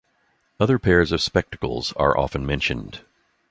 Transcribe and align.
Other 0.59 0.79
pairs 0.79 1.11
of 1.11 1.21
spectacles 1.21 1.93
are 1.93 2.17
often 2.17 2.43
mentioned. 2.43 3.01